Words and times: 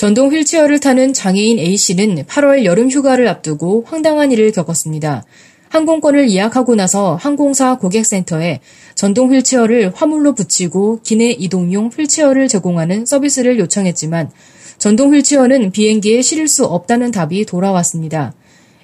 전동 0.00 0.32
휠체어를 0.32 0.80
타는 0.80 1.12
장애인 1.12 1.58
A씨는 1.58 2.24
8월 2.24 2.64
여름 2.64 2.88
휴가를 2.88 3.28
앞두고 3.28 3.84
황당한 3.86 4.32
일을 4.32 4.50
겪었습니다. 4.50 5.24
항공권을 5.68 6.30
예약하고 6.30 6.74
나서 6.74 7.16
항공사 7.16 7.76
고객센터에 7.76 8.60
전동 8.94 9.30
휠체어를 9.30 9.92
화물로 9.94 10.34
붙이고 10.34 11.00
기내 11.02 11.32
이동용 11.32 11.88
휠체어를 11.88 12.48
제공하는 12.48 13.04
서비스를 13.04 13.58
요청했지만 13.58 14.30
전동 14.78 15.12
휠체어는 15.12 15.70
비행기에 15.70 16.22
실을 16.22 16.48
수 16.48 16.64
없다는 16.64 17.10
답이 17.10 17.44
돌아왔습니다. 17.44 18.32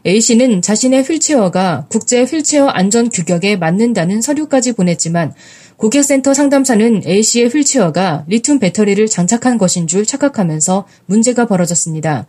A씨는 0.04 0.62
자신의 0.62 1.02
휠체어가 1.02 1.86
국제 1.88 2.22
휠체어 2.24 2.66
안전 2.66 3.08
규격에 3.08 3.56
맞는다는 3.56 4.20
서류까지 4.20 4.72
보냈지만 4.72 5.32
고객센터 5.76 6.34
상담사는 6.34 7.02
A씨의 7.06 7.48
휠체어가 7.48 8.24
리튬 8.28 8.58
배터리를 8.58 9.06
장착한 9.06 9.58
것인 9.58 9.86
줄 9.86 10.06
착각하면서 10.06 10.86
문제가 11.06 11.46
벌어졌습니다. 11.46 12.26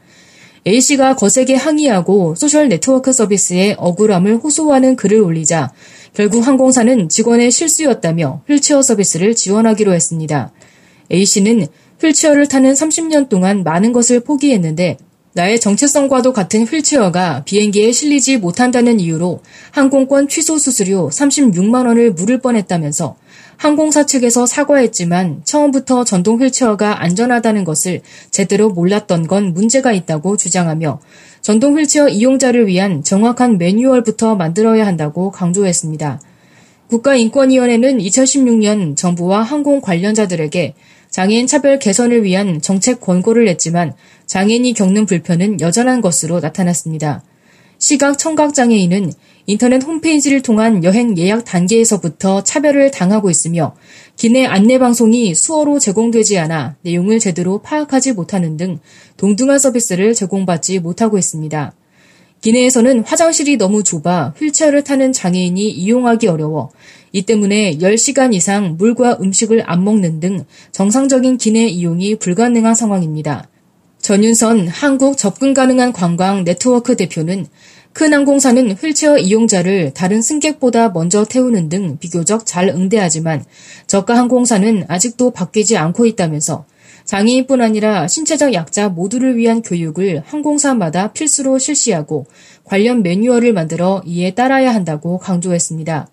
A씨가 0.66 1.16
거세게 1.16 1.56
항의하고 1.56 2.36
소셜 2.36 2.68
네트워크 2.68 3.14
서비스에 3.14 3.76
억울함을 3.78 4.38
호소하는 4.38 4.96
글을 4.98 5.22
올리자 5.22 5.72
결국 6.14 6.46
항공사는 6.46 7.08
직원의 7.09 7.52
실수였다며 7.52 8.42
휠체어 8.50 8.81
서비스를 8.81 9.36
지원하기로 9.36 9.94
했습니다. 9.94 10.52
A씨는 11.12 11.68
휠체어를 12.02 12.48
타는 12.48 12.74
30년 12.74 13.30
동안 13.30 13.64
많은 13.64 13.94
것을 13.94 14.20
포기했는데 14.20 14.98
나의 15.38 15.60
정체성과도 15.60 16.34
같은 16.34 16.64
휠체어가 16.64 17.44
비행기에 17.46 17.92
실리지 17.92 18.38
못한다는 18.38 19.00
이유로 19.00 19.44
항공권 19.70 20.30
취소 20.30 20.58
수수료 20.58 21.10
36만 21.10 21.86
원을 21.86 22.12
물을 22.12 22.40
뻔했다면서 22.40 23.16
항공사 23.56 24.04
측에서 24.08 24.48
사과했지만 24.48 25.42
처음부터 25.44 26.06
전동 26.06 26.42
휠체어가 26.42 27.04
안전하다는 27.04 27.66
것을 27.66 28.02
제대로 28.32 28.70
몰랐던 28.70 29.28
건 29.28 29.54
문제가 29.54 29.92
있다고 29.92 30.38
주장하며 30.38 31.00
전동 31.42 31.78
휠체어 31.78 32.10
이용자를 32.10 32.66
위한 32.66 33.04
정확한 33.04 33.60
매뉴얼부터 33.60 34.36
만들어야 34.38 34.88
한다고 34.88 35.30
강조했습니다. 35.30 36.20
국가인권위원회는 36.88 38.00
2016년 38.00 38.96
정부와 38.96 39.44
항공 39.44 39.82
관련자들에게 39.82 40.74
장애인 41.18 41.48
차별 41.48 41.80
개선을 41.80 42.23
위한 42.23 42.62
정책 42.62 43.02
권고를 43.02 43.46
냈지만 43.46 43.96
장애인이 44.28 44.72
겪는 44.73 45.08
불편은 45.08 45.62
여전한 45.62 46.00
것으로 46.00 46.40
나타났습니다. 46.42 47.24
시각 47.80 48.20
청각 48.20 48.54
장애인은 48.54 49.12
인터넷 49.48 49.84
홈페이지를 49.84 50.44
통한 50.44 50.84
여행 50.84 51.18
예약 51.18 51.44
단계에서부터 51.44 52.44
차별을 52.44 52.92
당하고 52.92 53.32
있으며 53.32 53.76
기내 54.16 54.46
안내 54.46 54.78
방송이 54.78 55.34
수어로 55.34 55.80
제공되지 55.80 56.38
않아 56.38 56.76
내용을 56.84 57.18
제대로 57.18 57.64
파악하지 57.64 58.14
못하는 58.14 58.56
등 58.56 58.78
동등한 59.18 59.58
서비스를 59.58 60.14
제공받지 60.14 60.78
못하고 60.78 61.18
있습니다. 61.18 61.74
기내에서는 62.42 63.00
화장실이 63.00 63.58
너무 63.58 63.81
좁아 63.84 64.36
휠체어를 64.38 64.84
타는 64.84 65.14
장애인이 65.14 65.68
이용하기 65.72 66.28
어려워 66.28 66.70
이 67.11 67.23
때문에 67.23 67.77
10시간 67.77 68.33
이상 68.33 68.75
물과 68.77 69.17
음식을 69.22 69.63
안 69.66 69.83
먹는 69.83 70.19
등 70.19 70.45
정상적인 70.72 71.38
기내 71.38 71.68
이용이 71.68 72.16
불가능한 72.18 72.75
상황입니다. 72.75 73.50
전윤선 74.00 74.68
한국 74.68 75.17
접근 75.17 75.53
가능한 75.53 75.91
관광 75.91 76.44
네트워크 76.44 76.96
대표는 76.96 77.46
큰 77.94 78.13
항공사는 78.13 78.72
휠체어 78.73 79.17
이용자를 79.17 79.91
다른 79.94 80.22
승객보다 80.22 80.90
먼저 80.90 81.25
태우는 81.25 81.67
등 81.67 81.97
비교적 81.97 82.46
잘 82.46 82.69
응대하지만 82.69 83.44
저가 83.88 84.16
항공사는 84.16 84.85
아직도 84.88 85.31
바뀌지 85.31 85.78
않고 85.78 86.06
있다면서 86.06 86.66
장애인뿐 87.06 87.62
아니라 87.62 88.07
신체적 88.07 88.53
약자 88.53 88.90
모두를 88.90 89.35
위한 89.38 89.62
교육을 89.62 90.23
항공사마다 90.25 91.12
필수로 91.13 91.57
실시하고 91.57 92.28
관련 92.63 93.01
매뉴얼을 93.01 93.53
만들어 93.53 94.03
이에 94.06 94.31
따라야 94.35 94.75
한다고 94.75 95.17
강조했습니다. 95.17 96.07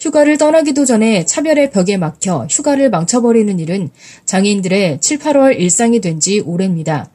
휴가를 0.00 0.38
떠나기도 0.38 0.84
전에 0.84 1.24
차별의 1.24 1.70
벽에 1.70 1.96
막혀 1.96 2.46
휴가를 2.50 2.90
망쳐버리는 2.90 3.58
일은 3.58 3.90
장애인들의 4.24 5.00
7, 5.00 5.18
8월 5.18 5.58
일상이 5.58 6.00
된 6.00 6.20
지 6.20 6.40
오래입니다. 6.40 7.10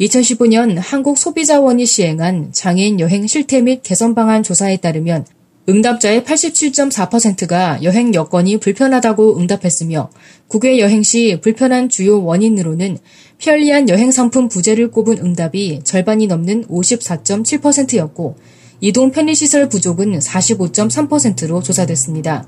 2015년 0.00 0.76
한국소비자원이 0.78 1.86
시행한 1.86 2.50
장애인 2.52 2.98
여행 3.00 3.26
실태 3.26 3.60
및 3.60 3.82
개선 3.82 4.14
방안 4.14 4.42
조사에 4.42 4.78
따르면 4.78 5.26
응답자의 5.68 6.22
87.4%가 6.22 7.82
여행 7.82 8.12
여건이 8.14 8.58
불편하다고 8.58 9.38
응답했으며 9.38 10.10
국외 10.46 10.78
여행 10.78 11.02
시 11.02 11.38
불편한 11.40 11.88
주요 11.88 12.22
원인으로는 12.22 12.98
편리한 13.38 13.88
여행 13.88 14.10
상품 14.10 14.48
부재를 14.48 14.90
꼽은 14.90 15.18
응답이 15.18 15.80
절반이 15.84 16.26
넘는 16.26 16.66
54.7%였고 16.66 18.36
이동 18.80 19.10
편의시설 19.10 19.68
부족은 19.68 20.18
45.3%로 20.18 21.62
조사됐습니다. 21.62 22.46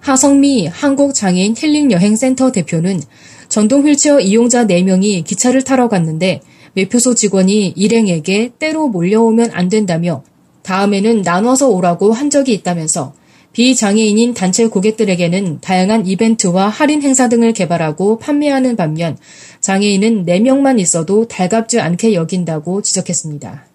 하성미 0.00 0.66
한국장애인 0.66 1.54
힐링여행센터 1.56 2.52
대표는 2.52 3.00
전동 3.48 3.86
휠체어 3.86 4.20
이용자 4.20 4.66
4명이 4.66 5.24
기차를 5.24 5.64
타러 5.64 5.88
갔는데 5.88 6.40
매표소 6.74 7.14
직원이 7.14 7.72
일행에게 7.76 8.52
때로 8.58 8.88
몰려오면 8.88 9.50
안 9.52 9.68
된다며 9.68 10.22
다음에는 10.62 11.22
나눠서 11.22 11.68
오라고 11.68 12.12
한 12.12 12.30
적이 12.30 12.54
있다면서 12.54 13.14
비장애인인 13.52 14.34
단체 14.34 14.66
고객들에게는 14.66 15.60
다양한 15.60 16.06
이벤트와 16.06 16.68
할인 16.68 17.02
행사 17.02 17.28
등을 17.28 17.52
개발하고 17.54 18.18
판매하는 18.18 18.76
반면 18.76 19.16
장애인은 19.60 20.26
4명만 20.26 20.78
있어도 20.78 21.26
달갑지 21.26 21.80
않게 21.80 22.14
여긴다고 22.14 22.82
지적했습니다. 22.82 23.67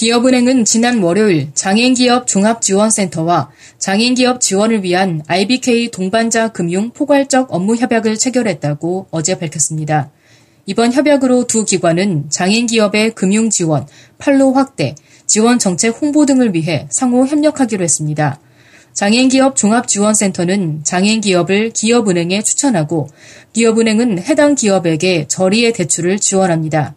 기업은행은 0.00 0.64
지난 0.64 1.02
월요일 1.02 1.50
장애인기업 1.52 2.26
종합지원센터와 2.26 3.50
장애인기업 3.76 4.40
지원을 4.40 4.82
위한 4.82 5.20
IBK 5.26 5.90
동반자 5.90 6.52
금융 6.52 6.88
포괄적 6.88 7.52
업무 7.52 7.76
협약을 7.76 8.16
체결했다고 8.16 9.08
어제 9.10 9.38
밝혔습니다. 9.38 10.10
이번 10.64 10.94
협약으로 10.94 11.46
두 11.46 11.66
기관은 11.66 12.30
장애인 12.30 12.64
기업의 12.64 13.14
금융 13.14 13.50
지원, 13.50 13.86
판로 14.16 14.54
확대, 14.54 14.94
지원 15.26 15.58
정책 15.58 16.00
홍보 16.00 16.24
등을 16.24 16.54
위해 16.54 16.86
상호 16.88 17.26
협력하기로 17.26 17.84
했습니다. 17.84 18.40
장애인 18.94 19.28
기업 19.28 19.54
종합지원센터는 19.54 20.82
장애인 20.82 21.20
기업을 21.20 21.74
기업은행에 21.74 22.40
추천하고 22.42 23.10
기업은행은 23.52 24.22
해당 24.22 24.54
기업에게 24.54 25.26
저리의 25.28 25.74
대출을 25.74 26.18
지원합니다. 26.18 26.94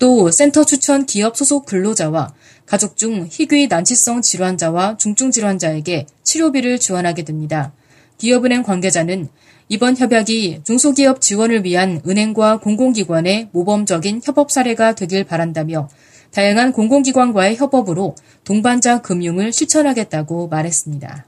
또 0.00 0.30
센터 0.30 0.64
추천 0.64 1.06
기업 1.06 1.36
소속 1.36 1.66
근로자와 1.66 2.32
가족 2.70 2.96
중 2.96 3.26
희귀 3.28 3.66
난치성 3.66 4.22
질환자와 4.22 4.96
중증 4.96 5.32
질환자에게 5.32 6.06
치료비를 6.22 6.78
지원하게 6.78 7.24
됩니다. 7.24 7.72
기업은행 8.16 8.62
관계자는 8.62 9.28
이번 9.68 9.96
협약이 9.96 10.60
중소기업 10.62 11.20
지원을 11.20 11.64
위한 11.64 12.00
은행과 12.06 12.60
공공기관의 12.60 13.48
모범적인 13.50 14.20
협업 14.22 14.52
사례가 14.52 14.94
되길 14.94 15.24
바란다며 15.24 15.88
다양한 16.30 16.70
공공기관과의 16.70 17.56
협업으로 17.56 18.14
동반자 18.44 19.02
금융을 19.02 19.52
실천하겠다고 19.52 20.46
말했습니다. 20.46 21.26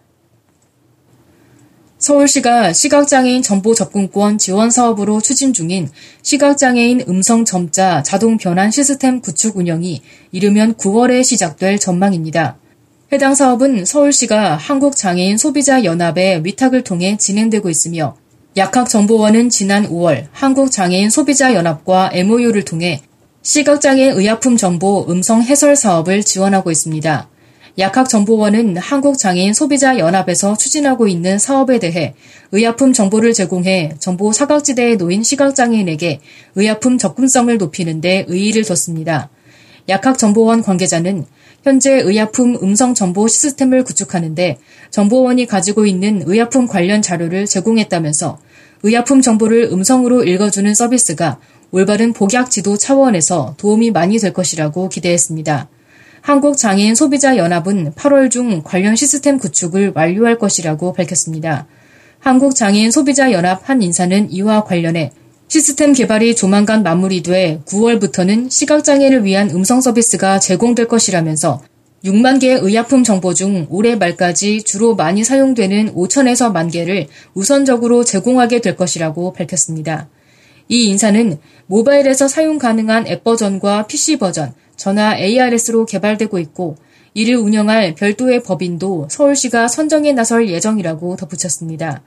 서울시가 2.03 2.73
시각장애인 2.73 3.43
정보 3.43 3.75
접근권 3.75 4.37
지원 4.37 4.73
사업으로 4.73 5.21
추진 5.21 5.53
중인 5.53 5.89
시각장애인 6.23 7.05
음성 7.09 7.45
점자 7.45 8.03
자동 8.03 8.39
변환 8.39 8.73
시스템 8.73 9.21
구축 9.21 9.57
운영이 9.57 10.03
이르면 10.33 10.75
9월에 10.75 11.23
시작될 11.23 11.79
전망입니다. 11.79 12.59
해당 13.13 13.37
사업은 13.37 13.85
서울시가 13.85 14.57
한국장애인 14.57 15.39
소비자연합의 15.39 16.45
위탁을 16.45 16.83
통해 16.83 17.17
진행되고 17.17 17.71
있으며 17.71 18.17
약학정보원은 18.57 19.49
지난 19.49 19.89
5월 19.89 20.27
한국장애인 20.33 21.09
소비자연합과 21.09 22.11
MOU를 22.15 22.65
통해 22.65 23.01
시각장애인 23.43 24.19
의약품 24.19 24.57
정보 24.57 25.07
음성 25.09 25.41
해설 25.41 25.77
사업을 25.77 26.25
지원하고 26.25 26.73
있습니다. 26.73 27.29
약학정보원은 27.79 28.77
한국장애인 28.77 29.55
소비자연합에서 29.55 30.57
추진하고 30.57 31.09
있는 31.09 31.39
사업에 31.39 31.79
대해 31.79 32.15
의약품 32.53 32.93
정보를 32.93 33.33
제공해 33.33 33.95
정보 33.99 34.33
사각지대에 34.33 34.97
놓인 34.97 35.23
시각장애인에게 35.23 36.21
의약품 36.55 36.99
접근성을 36.99 37.57
높이는 37.57 38.03
데 38.03 38.27
의의를 38.29 38.65
뒀습니다. 38.65 39.31
약학정보원 39.89 40.63
관계자는 40.63 41.25
현재 41.63 41.93
의약품 41.93 42.59
음성 42.63 42.93
정보 42.93 43.27
시스템을 43.27 43.85
구축하는데 43.85 44.59
정보원이 44.91 45.47
가지고 45.47 45.87
있는 45.87 46.23
의약품 46.27 46.67
관련 46.67 47.01
자료를 47.01 47.47
제공했다면서 47.47 48.39
의약품 48.83 49.23
정보를 49.23 49.71
음성으로 49.73 50.25
읽어주는 50.25 50.75
서비스가 50.75 51.39
올바른 51.71 52.13
복약 52.13 52.51
지도 52.51 52.77
차원에서 52.77 53.55
도움이 53.57 53.93
많이 53.93 54.19
될 54.19 54.35
것이라고 54.35 54.91
기대했습니다. 54.91 55.69
한국장애인 56.23 56.95
소비자연합은 56.95 57.95
8월 57.95 58.31
중 58.31 58.63
관련 58.63 58.95
시스템 58.95 59.39
구축을 59.39 59.93
완료할 59.95 60.39
것이라고 60.39 60.93
밝혔습니다. 60.93 61.67
한국장애인 62.21 62.93
소비자연합 62.93 63.69
한 63.69 63.83
인사는 63.83 64.31
이와 64.31 64.63
관련해 64.63 65.11
시스템 65.49 65.93
개발이 65.93 66.37
조만간 66.37 66.85
마무리돼 66.85 67.63
9월부터는 67.67 68.51
시각장애를 68.51 69.25
위한 69.25 69.51
음성 69.51 69.81
서비스가 69.81 70.39
제공될 70.39 70.87
것이라면서 70.87 71.61
6만 72.05 72.41
개의 72.41 72.61
의약품 72.61 73.03
정보 73.03 73.35
중 73.35 73.67
올해 73.69 73.97
말까지 73.97 74.63
주로 74.63 74.95
많이 74.95 75.25
사용되는 75.25 75.93
5천에서 75.93 76.53
만 76.53 76.69
개를 76.69 77.09
우선적으로 77.35 78.05
제공하게 78.05 78.61
될 78.61 78.77
것이라고 78.77 79.33
밝혔습니다. 79.33 80.09
이 80.69 80.87
인사는 80.87 81.39
모바일에서 81.67 82.29
사용 82.29 82.59
가능한 82.59 83.09
앱 83.09 83.25
버전과 83.25 83.89
PC 83.89 84.19
버전, 84.19 84.55
전화 84.83 85.17
ARS로 85.17 85.87
개발되고 85.87 86.41
있고 86.41 86.75
이를 87.15 87.37
운영할 87.37 87.95
별도의 87.95 88.43
법인도 88.43 89.07
서울시가 89.09 89.69
선정에 89.69 90.11
나설 90.13 90.49
예정이라고 90.49 91.15
덧붙였습니다. 91.15 92.03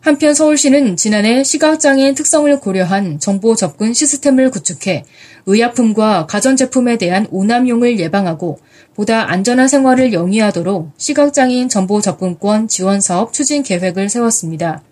한편 0.00 0.34
서울시는 0.34 0.96
지난해 0.96 1.42
시각장애인 1.42 2.14
특성을 2.14 2.60
고려한 2.60 3.20
정보 3.20 3.54
접근 3.54 3.94
시스템을 3.94 4.50
구축해 4.50 5.04
의약품과 5.46 6.26
가전제품에 6.26 6.98
대한 6.98 7.26
오남용을 7.30 7.98
예방하고 7.98 8.58
보다 8.94 9.30
안전한 9.30 9.68
생활을 9.68 10.12
영위하도록 10.12 10.90
시각장애인 10.98 11.70
정보 11.70 12.02
접근권 12.02 12.68
지원 12.68 13.00
사업 13.00 13.32
추진 13.32 13.62
계획을 13.62 14.10
세웠습니다. 14.10 14.82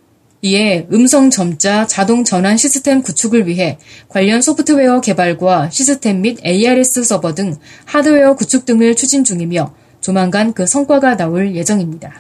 이에 0.41 0.87
음성 0.93 1.31
점자 1.31 1.87
자동 1.87 2.23
전환 2.23 2.57
시스템 2.57 3.03
구축을 3.03 3.49
위해 3.49 3.79
관련 4.09 4.41
소프트웨어 4.41 5.01
개발과 5.01 5.71
시스템 5.71 6.21
및 6.21 6.39
ARS 6.45 7.03
서버 7.03 7.35
등 7.35 7.57
하드웨어 7.87 8.37
구축 8.37 8.65
등을 8.65 8.95
추진 8.95 9.25
중이며 9.25 9.75
조만간 10.01 10.53
그 10.53 10.67
성과가 10.67 11.17
나올 11.17 11.57
예정입니다. 11.57 12.13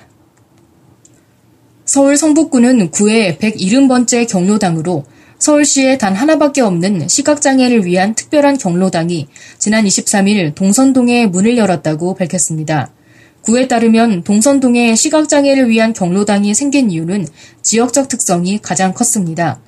서울 1.84 2.16
성북구는 2.16 2.90
9회 2.90 3.38
170번째 3.38 4.28
경로당으로 4.28 5.04
서울시에 5.38 5.96
단 5.96 6.14
하나밖에 6.14 6.60
없는 6.60 7.06
시각장애를 7.06 7.84
위한 7.84 8.14
특별한 8.14 8.58
경로당이 8.58 9.28
지난 9.58 9.84
23일 9.84 10.56
동선동에 10.56 11.26
문을 11.26 11.56
열었다고 11.56 12.14
밝혔습니다. 12.16 12.90
구에 13.48 13.66
따르면 13.66 14.24
동선동에 14.24 14.94
시각장애를 14.94 15.70
위한 15.70 15.94
경로당이 15.94 16.54
생긴 16.54 16.90
이유는 16.90 17.26
지역적 17.62 18.08
특성이 18.08 18.58
가장 18.58 18.92
컸습니다. 18.92 19.58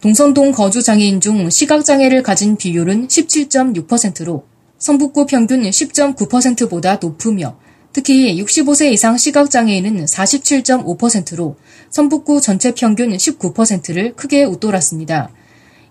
동선동 0.00 0.52
거주 0.52 0.82
장애인 0.82 1.20
중 1.20 1.50
시각장애를 1.50 2.22
가진 2.22 2.56
비율은 2.56 3.08
17.6%로 3.08 4.46
성북구 4.78 5.26
평균 5.26 5.64
10.9%보다 5.64 6.94
높으며 6.94 7.58
특히 7.92 8.42
65세 8.42 8.90
이상 8.90 9.18
시각장애인은 9.18 10.06
47.5%로 10.06 11.56
성북구 11.90 12.40
전체 12.40 12.72
평균 12.72 13.10
19%를 13.14 14.14
크게 14.14 14.44
웃돌았습니다. 14.44 15.28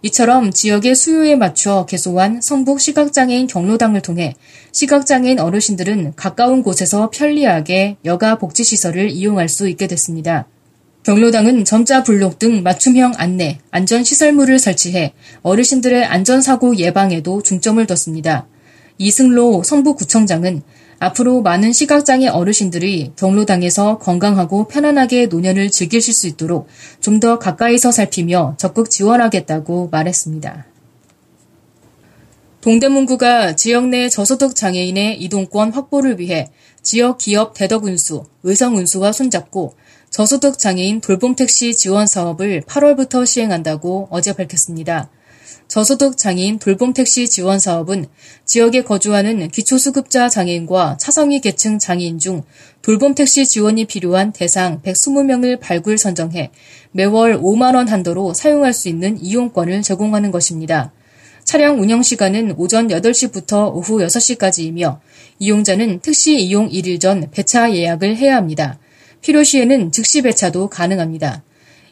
이처럼 0.06 0.52
지역의 0.52 0.94
수요에 0.94 1.36
맞춰 1.36 1.88
개소한 1.90 2.40
성북 2.40 2.80
시각장애인 2.80 3.48
경로당을 3.48 4.04
통해 4.04 4.36
시각장애인 4.72 5.40
어르신들은 5.40 6.14
가까운 6.16 6.62
곳에서 6.62 7.10
편리하게 7.10 7.98
여가 8.06 8.38
복지시설을 8.38 9.10
이용할 9.10 9.50
수 9.50 9.68
있게 9.68 9.88
됐습니다. 9.88 10.46
경로당은 11.02 11.66
점자 11.66 12.04
블록 12.04 12.38
등 12.38 12.62
맞춤형 12.62 13.14
안내, 13.18 13.58
안전시설물을 13.72 14.60
설치해 14.60 15.14
어르신들의 15.42 16.06
안전사고 16.06 16.76
예방에도 16.78 17.42
중점을 17.42 17.84
뒀습니다. 17.88 18.46
이승로 19.00 19.64
성북구청장은 19.64 20.62
앞으로 21.00 21.42
많은 21.42 21.74
시각장애 21.74 22.28
어르신들이 22.28 23.12
경로당에서 23.16 23.98
건강하고 24.00 24.68
편안하게 24.68 25.28
노년을 25.28 25.70
즐기실 25.72 26.14
수 26.14 26.28
있도록 26.28 26.68
좀 27.00 27.20
더 27.20 27.40
가까이서 27.40 27.92
살피며 27.92 28.56
적극 28.58 28.90
지원하겠다고 28.90 29.90
말했습니다. 29.90 30.66
동대문구가 32.62 33.56
지역 33.56 33.88
내 33.88 34.10
저소득 34.10 34.56
장애인의 34.56 35.22
이동권 35.22 35.72
확보를 35.72 36.20
위해 36.20 36.50
지역 36.82 37.20
기업 37.20 37.54
대덕운수, 37.54 38.24
의성운수와 38.44 39.12
손잡고 39.12 39.76
저소득 40.10 40.58
장애인 40.58 41.02
돌봄 41.02 41.36
택시 41.36 41.76
지원 41.76 42.08
사업을 42.08 42.62
8월부터 42.62 43.26
시행한다고 43.26 44.08
어제 44.10 44.34
밝혔습니다. 44.34 45.10
저소득 45.68 46.18
장애인 46.18 46.60
돌봄 46.60 46.94
택시 46.94 47.28
지원 47.28 47.60
사업은 47.60 48.06
지역에 48.46 48.84
거주하는 48.84 49.50
기초수급자 49.50 50.30
장애인과 50.30 50.98
차성위 51.00 51.42
계층 51.42 51.80
장애인 51.80 52.20
중 52.20 52.44
돌봄 52.82 53.16
택시 53.16 53.46
지원이 53.46 53.86
필요한 53.86 54.32
대상 54.32 54.82
120명을 54.82 55.60
발굴 55.60 55.98
선정해 55.98 56.52
매월 56.92 57.40
5만원 57.40 57.88
한도로 57.88 58.34
사용할 58.34 58.74
수 58.74 58.90
있는 58.90 59.22
이용권을 59.22 59.82
제공하는 59.82 60.32
것입니다. 60.32 60.94
차량 61.44 61.80
운영 61.80 62.02
시간은 62.02 62.56
오전 62.58 62.88
8시부터 62.88 63.74
오후 63.74 64.00
6시까지이며 64.00 65.00
이용자는 65.40 66.00
택시 66.00 66.40
이용 66.40 66.70
1일 66.70 67.00
전 67.00 67.30
배차 67.32 67.74
예약을 67.74 68.18
해야 68.18 68.36
합니다. 68.36 68.80
필요시에는 69.22 69.92
즉시 69.92 70.22
배차도 70.22 70.70
가능합니다. 70.70 71.44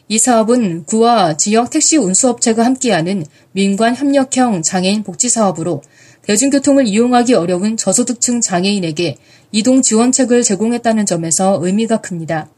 이 0.06 0.18
사업은 0.18 0.84
구와 0.84 1.36
지역 1.38 1.70
택시 1.70 1.96
운수업체가 1.96 2.64
함께하는 2.64 3.24
민관 3.52 3.96
협력형 3.96 4.62
장애인 4.62 5.02
복지 5.02 5.30
사업으로 5.30 5.82
대중교통을 6.22 6.86
이용하기 6.86 7.34
어려운 7.34 7.76
저소득층 7.76 8.42
장애인에게 8.42 9.16
이동 9.52 9.80
지원책을 9.80 10.42
제공했다는 10.42 11.06
점에서 11.06 11.58
의미가 11.62 12.02
큽니다. 12.02 12.50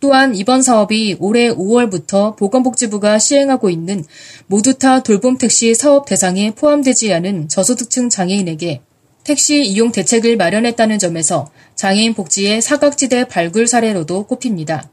또한 0.00 0.34
이번 0.34 0.62
사업이 0.62 1.16
올해 1.20 1.50
5월부터 1.50 2.36
보건복지부가 2.36 3.18
시행하고 3.18 3.70
있는 3.70 4.04
모두 4.46 4.78
타 4.78 5.02
돌봄 5.02 5.38
택시 5.38 5.74
사업 5.74 6.06
대상에 6.06 6.54
포함되지 6.54 7.12
않은 7.14 7.48
저소득층 7.48 8.08
장애인에게 8.08 8.80
택시 9.24 9.62
이용 9.62 9.92
대책을 9.92 10.36
마련했다는 10.36 10.98
점에서 10.98 11.50
장애인 11.76 12.14
복지의 12.14 12.62
사각지대 12.62 13.28
발굴 13.28 13.66
사례로도 13.66 14.24
꼽힙니다. 14.26 14.90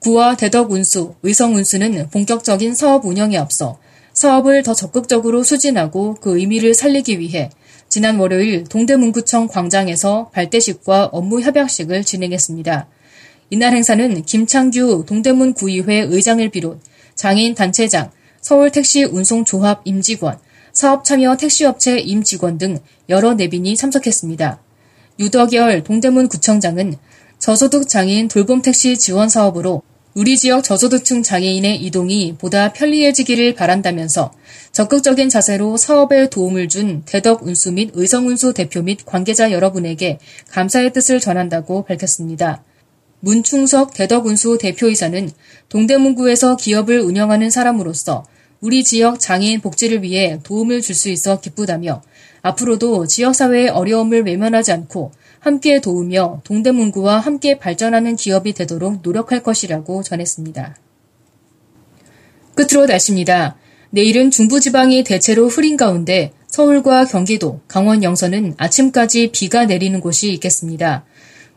구와 0.00 0.36
대덕 0.36 0.70
운수, 0.70 1.14
의성 1.22 1.56
운수는 1.56 2.08
본격적인 2.10 2.74
사업 2.74 3.04
운영에 3.04 3.36
앞서 3.36 3.78
사업을 4.12 4.62
더 4.62 4.74
적극적으로 4.74 5.42
추진하고 5.42 6.14
그 6.20 6.38
의미를 6.38 6.74
살리기 6.74 7.18
위해 7.18 7.50
지난 7.88 8.18
월요일 8.18 8.64
동대문구청 8.64 9.48
광장에서 9.48 10.30
발대식과 10.32 11.06
업무 11.12 11.40
협약식을 11.40 12.04
진행했습니다. 12.04 12.86
이날 13.50 13.74
행사는 13.74 14.22
김창규 14.22 15.04
동대문 15.06 15.54
구의회 15.54 16.00
의장을 16.00 16.46
비롯 16.50 16.80
장애인 17.14 17.54
단체장, 17.54 18.10
서울택시 18.40 19.04
운송조합 19.04 19.80
임직원, 19.84 20.38
사업참여 20.72 21.36
택시업체 21.36 21.98
임직원 21.98 22.58
등 22.58 22.78
여러 23.08 23.34
내빈이 23.34 23.74
참석했습니다. 23.74 24.60
유덕열 25.18 25.82
동대문 25.82 26.28
구청장은 26.28 26.94
저소득 27.38 27.88
장애인 27.88 28.28
돌봄 28.28 28.62
택시 28.62 28.96
지원 28.98 29.28
사업으로 29.28 29.82
우리 30.14 30.36
지역 30.36 30.64
저소득층 30.64 31.22
장애인의 31.22 31.76
이동이 31.82 32.34
보다 32.36 32.72
편리해지기를 32.72 33.54
바란다면서 33.54 34.32
적극적인 34.72 35.28
자세로 35.28 35.76
사업에 35.76 36.28
도움을 36.28 36.68
준 36.68 37.02
대덕 37.06 37.44
운수 37.44 37.70
및 37.70 37.90
의성 37.94 38.26
운수 38.26 38.52
대표 38.52 38.82
및 38.82 39.06
관계자 39.06 39.52
여러분에게 39.52 40.18
감사의 40.50 40.92
뜻을 40.92 41.20
전한다고 41.20 41.84
밝혔습니다. 41.84 42.64
문충석 43.20 43.94
대덕 43.94 44.26
운수 44.26 44.58
대표이사는 44.58 45.30
동대문구에서 45.68 46.56
기업을 46.56 47.00
운영하는 47.00 47.50
사람으로서 47.50 48.24
우리 48.60 48.82
지역 48.82 49.20
장애인 49.20 49.60
복지를 49.60 50.02
위해 50.02 50.40
도움을 50.42 50.82
줄 50.82 50.96
수 50.96 51.08
있어 51.10 51.40
기쁘다며 51.40 52.02
앞으로도 52.42 53.06
지역사회의 53.06 53.68
어려움을 53.68 54.24
외면하지 54.24 54.72
않고 54.72 55.12
함께 55.40 55.80
도우며 55.80 56.42
동대문구와 56.44 57.18
함께 57.18 57.58
발전하는 57.58 58.16
기업이 58.16 58.52
되도록 58.52 59.00
노력할 59.02 59.42
것이라고 59.42 60.02
전했습니다. 60.02 60.76
끝으로 62.54 62.86
날씨입니다. 62.86 63.56
내일은 63.90 64.30
중부지방이 64.30 65.04
대체로 65.04 65.48
흐린 65.48 65.76
가운데 65.76 66.32
서울과 66.48 67.04
경기도, 67.04 67.60
강원 67.68 68.02
영서는 68.02 68.54
아침까지 68.56 69.30
비가 69.32 69.66
내리는 69.66 70.00
곳이 70.00 70.32
있겠습니다. 70.32 71.04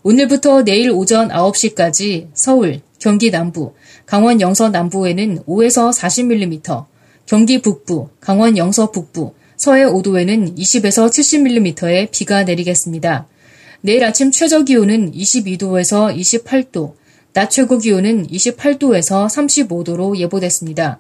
오늘부터 0.04 0.64
내일 0.64 0.92
오전 0.92 1.30
9시까지 1.30 2.28
서울, 2.34 2.82
경기 3.00 3.32
남부, 3.32 3.74
강원 4.06 4.42
영서 4.42 4.70
남부에는 4.70 5.44
5에서 5.48 5.92
40mm, 5.94 6.86
경기 7.26 7.62
북부, 7.62 8.10
강원 8.20 8.58
영서 8.58 8.92
북부, 8.92 9.34
서해 9.58 9.84
5도에는 9.86 10.58
20에서 10.58 11.08
70mm의 11.10 12.10
비가 12.12 12.44
내리겠습니다. 12.44 13.28
내일 13.84 14.04
아침 14.04 14.30
최저 14.30 14.64
기온은 14.64 15.12
22도에서 15.12 16.16
28도, 16.16 16.94
낮 17.34 17.50
최고 17.50 17.80
기온은 17.80 18.28
28도에서 18.28 19.28
35도로 19.28 20.18
예보됐습니다. 20.18 21.00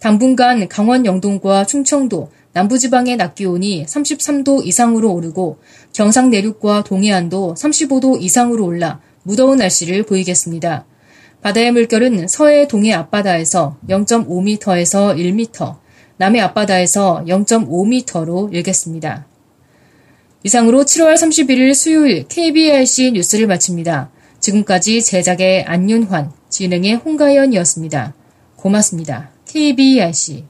당분간 0.00 0.66
강원 0.66 1.06
영동과 1.06 1.66
충청도, 1.66 2.30
남부지방의 2.52 3.16
낮 3.16 3.36
기온이 3.36 3.84
33도 3.86 4.66
이상으로 4.66 5.12
오르고 5.12 5.58
경상 5.92 6.30
내륙과 6.30 6.82
동해안도 6.82 7.54
35도 7.56 8.20
이상으로 8.20 8.64
올라 8.64 9.00
무더운 9.22 9.58
날씨를 9.58 10.02
보이겠습니다. 10.02 10.84
바다의 11.42 11.70
물결은 11.72 12.26
서해 12.26 12.66
동해 12.66 12.92
앞바다에서 12.92 13.76
0.5m에서 13.88 15.16
1m, 15.16 15.76
남해 16.16 16.40
앞바다에서 16.40 17.24
0.5m로 17.28 18.52
일겠습니다. 18.52 19.26
이상으로 20.46 20.84
7월 20.84 21.14
31일 21.14 21.74
수요일 21.74 22.24
KBRC 22.28 23.10
뉴스를 23.10 23.48
마칩니다. 23.48 24.10
지금까지 24.38 25.02
제작의 25.02 25.64
안윤환, 25.64 26.30
진행의 26.50 26.94
홍가연이었습니다. 26.94 28.14
고맙습니다. 28.54 29.30
KBRC 29.44 30.44